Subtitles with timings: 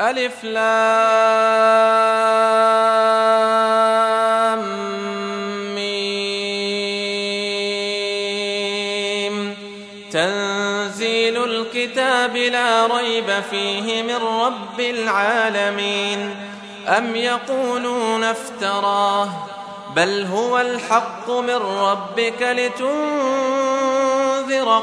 [0.00, 0.68] ألف لام
[5.74, 6.18] ميم.
[10.12, 16.36] تنزيل الكتاب لا ريب فيه من رب العالمين.
[16.86, 19.28] أم يقولون افتراه.
[19.96, 22.88] بل هو الحق من ربك لتنذر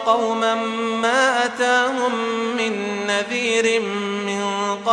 [0.05, 0.55] قوما
[1.01, 2.15] ما أتاهم
[2.57, 4.14] من نذير من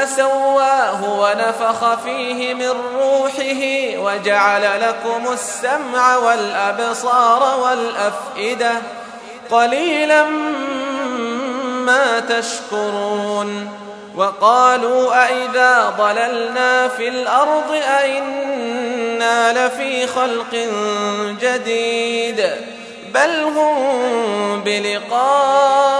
[0.00, 8.72] ثم سواه ونفخ فيه من روحه وجعل لكم السمع والأبصار والأفئدة
[9.50, 10.24] قليلا
[11.84, 13.68] ما تشكرون
[14.16, 20.68] وقالوا أئذا ضللنا في الأرض أئنا لفي خلق
[21.40, 22.50] جديد
[23.14, 25.99] بل هم بلقاء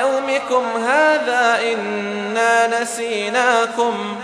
[0.00, 4.16] يومكم هذا إنا نسيناكم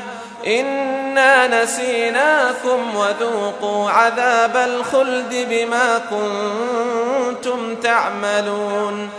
[0.46, 9.10] إنا نسيناكم وذوقوا عذاب الخلد بما كنتم تعملون.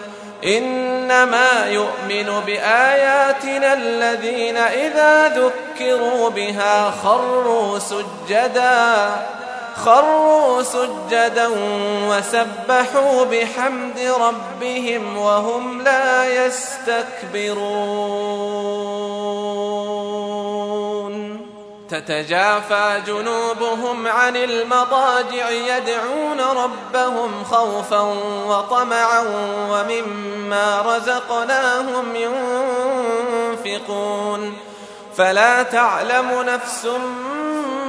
[0.46, 9.39] إنما يؤمن بآياتنا الذين إذا ذكروا بها خروا سجدا.
[9.86, 11.48] خروا سجدا
[12.08, 17.60] وسبحوا بحمد ربهم وهم لا يستكبرون.
[21.90, 28.02] تتجافى جنوبهم عن المضاجع يدعون ربهم خوفا
[28.48, 29.24] وطمعا
[29.72, 32.16] ومما رزقناهم
[33.56, 34.58] ينفقون.
[35.18, 37.89] فلا تعلم نفس ما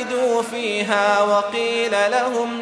[0.61, 2.61] فيها وقيل لهم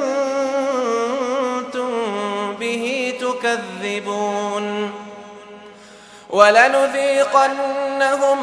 [2.60, 4.92] به تكذبون.
[6.30, 8.38] ولنذيقنهم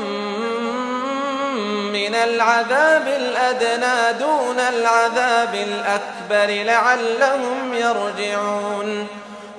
[1.91, 9.07] من العذاب الأدنى دون العذاب الأكبر لعلهم يرجعون.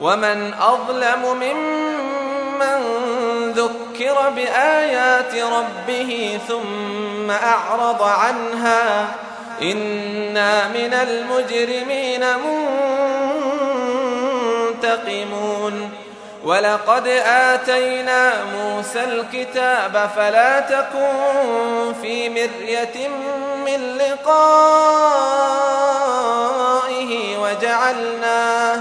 [0.01, 2.92] ومن أظلم ممن
[4.03, 9.07] ذكر بآيات ربه ثم أعرض عنها.
[9.63, 12.25] إنا من المجرمين
[14.83, 15.91] منتقمون.
[16.45, 23.09] ولقد آتينا موسى الكتاب فلا تكن في مرية
[23.67, 24.33] من لقائه
[27.39, 28.81] وجعلناه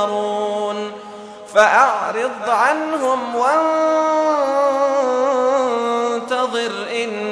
[0.00, 0.92] ينظرون
[1.54, 3.36] فأعرض عنهم
[6.16, 7.29] وانتظر إنهم